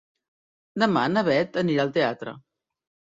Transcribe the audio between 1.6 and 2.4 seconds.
anirà al teatre.